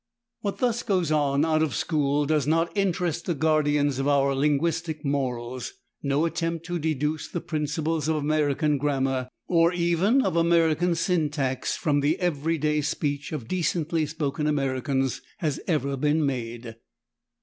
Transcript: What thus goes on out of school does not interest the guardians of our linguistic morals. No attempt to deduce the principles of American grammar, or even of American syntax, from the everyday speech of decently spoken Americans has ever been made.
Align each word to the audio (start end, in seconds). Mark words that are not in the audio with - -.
What 0.39 0.57
thus 0.57 0.81
goes 0.81 1.11
on 1.11 1.45
out 1.45 1.61
of 1.61 1.75
school 1.75 2.25
does 2.25 2.47
not 2.47 2.75
interest 2.75 3.27
the 3.27 3.35
guardians 3.35 3.99
of 3.99 4.07
our 4.07 4.33
linguistic 4.33 5.05
morals. 5.05 5.73
No 6.01 6.25
attempt 6.25 6.65
to 6.65 6.79
deduce 6.79 7.27
the 7.27 7.39
principles 7.39 8.07
of 8.07 8.15
American 8.15 8.79
grammar, 8.79 9.29
or 9.47 9.71
even 9.73 10.23
of 10.23 10.35
American 10.35 10.95
syntax, 10.95 11.77
from 11.77 11.99
the 11.99 12.19
everyday 12.19 12.81
speech 12.81 13.31
of 13.31 13.47
decently 13.47 14.07
spoken 14.07 14.47
Americans 14.47 15.21
has 15.37 15.59
ever 15.67 15.95
been 15.95 16.25
made. 16.25 16.77